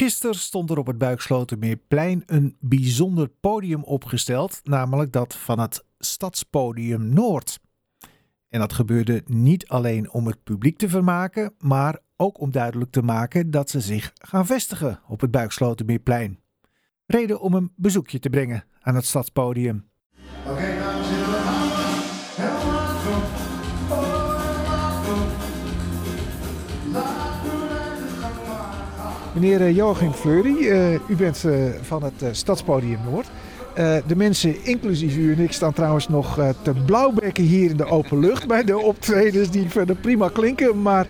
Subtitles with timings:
[0.00, 7.08] Gisteren stond er op het Buikslotermeerplein een bijzonder podium opgesteld, namelijk dat van het Stadspodium
[7.08, 7.60] Noord.
[8.48, 13.02] En dat gebeurde niet alleen om het publiek te vermaken, maar ook om duidelijk te
[13.02, 16.40] maken dat ze zich gaan vestigen op het Buikslotermeerplein.
[17.06, 19.89] Reden om een bezoekje te brengen aan het Stadspodium.
[29.32, 31.52] Meneer eh, Joachim Fleury, eh, u bent eh,
[31.82, 33.30] van het Stadspodium Noord.
[33.74, 37.76] Eh, de mensen, inclusief u en ik, staan trouwens nog eh, te blauwbekken hier in
[37.76, 40.82] de open lucht bij de optredens die verder prima klinken.
[40.82, 41.06] Maar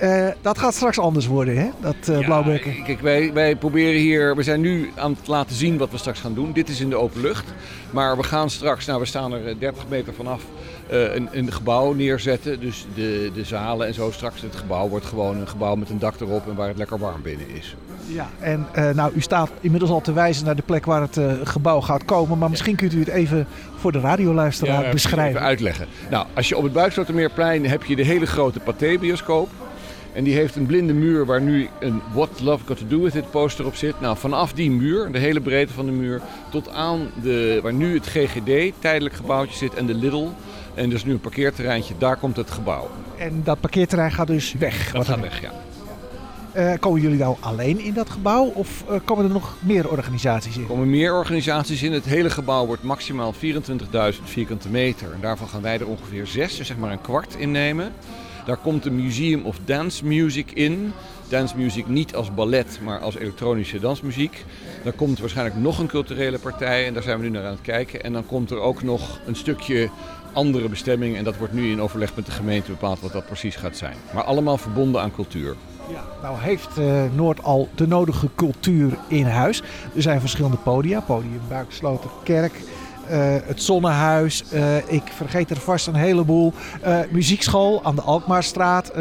[0.00, 1.68] eh, dat gaat straks anders worden, hè?
[1.80, 2.74] Dat eh, blauwbekken.
[2.76, 5.98] Ja, kijk, wij, wij proberen hier, we zijn nu aan het laten zien wat we
[5.98, 6.52] straks gaan doen.
[6.52, 7.44] Dit is in de open lucht.
[7.90, 10.42] Maar we gaan straks, nou we staan er eh, 30 meter vanaf,
[10.88, 12.60] een, een gebouw neerzetten.
[12.60, 14.10] Dus de, de zalen en zo.
[14.10, 16.98] Straks het gebouw wordt gewoon een gebouw met een dak erop en waar het lekker
[16.98, 17.76] warm binnen is.
[18.06, 21.80] Ja, en nou, u staat inmiddels al te wijzen naar de plek waar het gebouw
[21.80, 22.38] gaat komen.
[22.38, 25.28] Maar misschien kunt u het even voor de radioluisteraar Ja, beschrijven.
[25.28, 25.86] Even uitleggen.
[26.10, 29.48] Nou, als je op het Buikslotermeerplein heb je de hele grote Pathé-bioscoop.
[30.12, 33.14] En die heeft een blinde muur waar nu een What Love Got To Do With
[33.14, 34.00] It poster op zit.
[34.00, 37.94] Nou, vanaf die muur, de hele breedte van de muur, tot aan de, waar nu
[37.94, 40.28] het GGD, tijdelijk gebouwtje zit, en de Lidl.
[40.74, 42.90] En dus nu een parkeerterreintje, daar komt het gebouw.
[43.18, 44.84] En dat parkeerterrein gaat dus weg.
[44.84, 45.50] Dat Wat gaat weg, ja.
[46.52, 50.56] Eh, komen jullie nou alleen in dat gebouw of eh, komen er nog meer organisaties
[50.56, 50.62] in?
[50.62, 51.92] Er komen meer organisaties in.
[51.92, 53.38] Het hele gebouw wordt maximaal 24.000
[54.24, 55.12] vierkante meter.
[55.12, 57.92] En daarvan gaan wij er ongeveer zes, dus zeg maar een kwart innemen.
[58.46, 60.92] Daar komt een Museum of Dance Music in.
[61.28, 64.44] Dance music niet als ballet, maar als elektronische dansmuziek.
[64.84, 67.60] Daar komt waarschijnlijk nog een culturele partij en daar zijn we nu naar aan het
[67.60, 68.02] kijken.
[68.02, 69.90] En dan komt er ook nog een stukje
[70.32, 73.56] andere bestemming en dat wordt nu in overleg met de gemeente bepaald wat dat precies
[73.56, 73.96] gaat zijn.
[74.14, 75.56] Maar allemaal verbonden aan cultuur.
[76.22, 79.62] Nou heeft eh, Noord al de nodige cultuur in huis.
[79.94, 81.00] Er zijn verschillende podia.
[81.00, 82.52] Podium Buiksloterkerk,
[83.08, 84.44] eh het Zonnehuis.
[84.52, 86.52] eh, ik vergeet er vast een heleboel.
[87.10, 88.92] Muziekschool aan de Alkmaarstraat.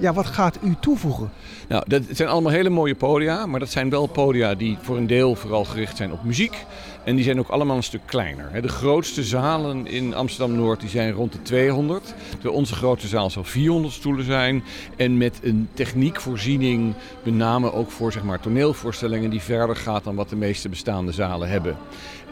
[0.00, 1.30] Ja, wat gaat u toevoegen?
[1.68, 5.06] Nou, dat zijn allemaal hele mooie podia, maar dat zijn wel podia die voor een
[5.06, 6.64] deel vooral gericht zijn op muziek.
[7.08, 8.62] En die zijn ook allemaal een stuk kleiner.
[8.62, 12.14] De grootste zalen in Amsterdam-Noord die zijn rond de 200.
[12.30, 14.64] Terwijl onze grootste zaal zal 400 stoelen zijn.
[14.96, 20.14] En met een techniekvoorziening, met name ook voor zeg maar, toneelvoorstellingen die verder gaat dan
[20.14, 21.76] wat de meeste bestaande zalen hebben.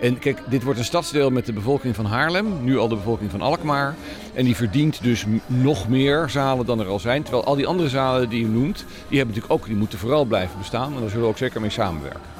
[0.00, 3.30] En kijk, dit wordt een stadsdeel met de bevolking van Haarlem, nu al de bevolking
[3.30, 3.94] van Alkmaar.
[4.34, 7.22] En die verdient dus nog meer zalen dan er al zijn.
[7.22, 10.24] Terwijl al die andere zalen die u noemt, die hebben natuurlijk ook, die moeten vooral
[10.24, 10.94] blijven bestaan.
[10.94, 12.35] En daar zullen we ook zeker mee samenwerken.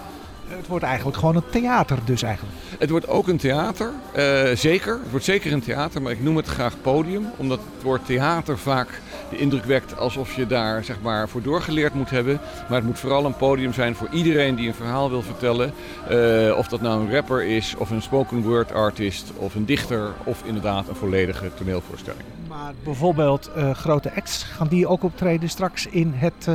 [0.49, 2.57] Het wordt eigenlijk gewoon een theater dus eigenlijk.
[2.79, 4.93] Het wordt ook een theater, eh, zeker.
[4.93, 7.27] Het wordt zeker een theater, maar ik noem het graag podium.
[7.37, 11.95] Omdat het woord theater vaak de indruk wekt alsof je daar zeg maar, voor doorgeleerd
[11.95, 12.41] moet hebben.
[12.69, 15.73] Maar het moet vooral een podium zijn voor iedereen die een verhaal wil vertellen.
[16.09, 20.13] Eh, of dat nou een rapper is, of een spoken word artist, of een dichter,
[20.25, 22.25] of inderdaad een volledige toneelvoorstelling.
[22.49, 26.49] Maar bijvoorbeeld eh, grote acts, gaan die ook optreden straks in het,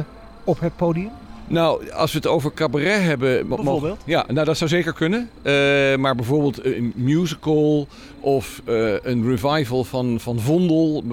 [0.43, 1.11] op het podium?
[1.51, 3.47] Nou, als we het over cabaret hebben...
[3.47, 4.01] Bijvoorbeeld?
[4.05, 5.29] Ja, nou dat zou zeker kunnen.
[5.41, 5.53] Eh,
[5.95, 7.87] maar bijvoorbeeld een musical
[8.19, 11.03] of eh, een revival van, van Vondel,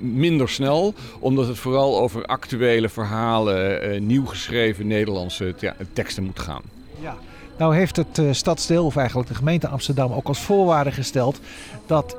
[0.00, 0.94] minder snel.
[1.18, 5.54] Omdat het vooral over actuele verhalen, eh, nieuw geschreven Nederlandse
[5.92, 6.62] teksten moet gaan.
[7.00, 7.16] Ja.
[7.58, 11.40] Nou heeft het stadsdeel, of eigenlijk de gemeente Amsterdam, ook als voorwaarde gesteld
[11.86, 12.16] dat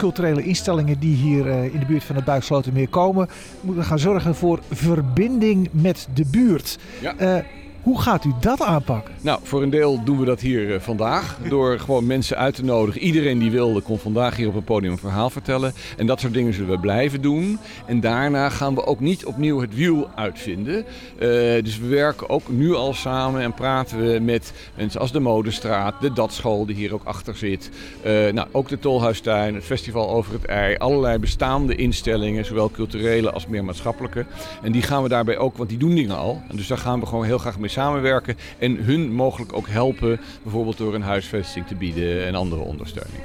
[0.00, 3.28] culturele instellingen die hier eh, in de buurt van het Buikslotermeer komen,
[3.60, 6.78] moeten gaan zorgen voor verbinding met de buurt.
[7.00, 7.44] Ja.
[7.82, 9.14] Hoe gaat u dat aanpakken?
[9.20, 11.38] Nou, voor een deel doen we dat hier eh, vandaag.
[11.48, 13.00] Door gewoon mensen uit te nodigen.
[13.00, 15.72] Iedereen die wilde kon vandaag hier op het podium een verhaal vertellen.
[15.96, 17.58] En dat soort dingen zullen we blijven doen.
[17.86, 20.84] En daarna gaan we ook niet opnieuw het wiel uitvinden.
[21.18, 21.28] Eh,
[21.62, 26.00] dus we werken ook nu al samen en praten we met mensen als de Modestraat,
[26.00, 27.70] de Datschool die hier ook achter zit.
[28.02, 30.76] Eh, nou, ook de Tolhuistuin, het Festival Over het Ei.
[30.76, 34.26] Allerlei bestaande instellingen, zowel culturele als meer maatschappelijke.
[34.62, 36.42] En die gaan we daarbij ook, want die doen dingen al.
[36.48, 38.36] En dus daar gaan we gewoon heel graag mee samenwerken.
[38.58, 43.22] En hun mogelijk ook helpen, bijvoorbeeld door een huisvesting te bieden en andere ondersteuning.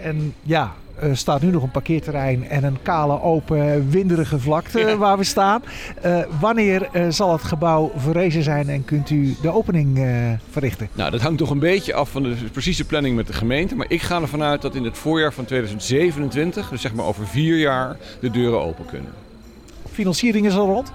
[0.00, 4.96] En ja, er staat nu nog een parkeerterrein en een kale, open, winderige vlakte Ja.
[4.96, 5.62] waar we staan.
[6.02, 10.04] Eh, wanneer eh, zal het gebouw verrezen zijn en kunt u de opening eh,
[10.50, 10.88] verrichten?
[10.92, 13.74] Nou, dat hangt toch een beetje af van de precieze planning met de gemeente.
[13.74, 17.26] Maar ik ga ervan uit dat in het voorjaar van 2027, dus zeg maar over
[17.26, 19.12] vier jaar, de deuren open kunnen.
[19.92, 20.92] Financiering is al rond?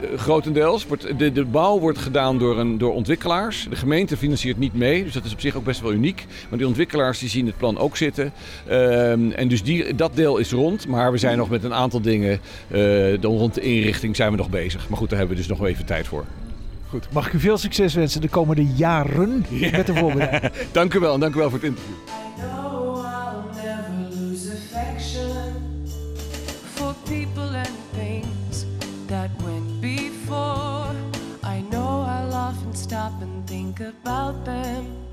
[0.00, 0.86] Eh, grotendeels.
[0.86, 3.66] Wordt, de, de bouw wordt gedaan door, een, door ontwikkelaars.
[3.70, 6.26] De gemeente financiert niet mee, dus dat is op zich ook best wel uniek.
[6.48, 8.32] Maar die ontwikkelaars die zien het plan ook zitten.
[8.66, 10.88] Ehm, en dus die, dat deel is rond.
[10.88, 14.50] Maar we zijn nog met een aantal dingen eh, rond de inrichting zijn we nog
[14.50, 14.88] bezig.
[14.88, 16.24] Maar goed, daar hebben we dus nog even tijd voor.
[16.88, 20.52] Goed, mag ik u veel succes wensen de komende jaren met de voorbereiding.
[20.72, 21.94] dank u wel en dank u wel voor het interview.
[30.34, 30.96] before.
[31.42, 35.03] I know I'll often stop and think about them.